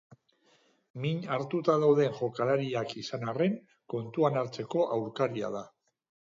[1.03, 3.55] Min hartuta dauden jokalariak izan arren
[3.95, 5.63] kontuan hartzeko aurkaria da.